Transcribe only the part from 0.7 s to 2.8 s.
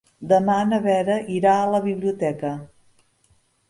Vera irà a la biblioteca.